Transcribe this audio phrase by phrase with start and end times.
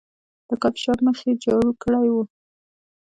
[0.47, 2.15] د کافي شاپ مخ یې جارو کړی و.